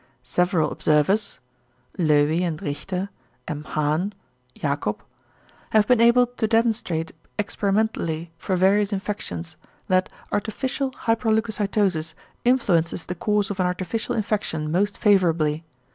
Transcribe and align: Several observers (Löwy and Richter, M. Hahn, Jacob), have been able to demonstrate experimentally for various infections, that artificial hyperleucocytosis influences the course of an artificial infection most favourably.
Several 0.23 0.71
observers 0.71 1.37
(Löwy 1.95 2.41
and 2.41 2.59
Richter, 2.59 3.09
M. 3.47 3.63
Hahn, 3.65 4.13
Jacob), 4.55 5.03
have 5.69 5.85
been 5.85 6.01
able 6.01 6.25
to 6.25 6.47
demonstrate 6.47 7.11
experimentally 7.37 8.31
for 8.39 8.55
various 8.55 8.91
infections, 8.91 9.57
that 9.89 10.09
artificial 10.31 10.89
hyperleucocytosis 10.89 12.15
influences 12.43 13.05
the 13.05 13.13
course 13.13 13.51
of 13.51 13.59
an 13.59 13.67
artificial 13.67 14.15
infection 14.15 14.71
most 14.71 14.97
favourably. 14.97 15.63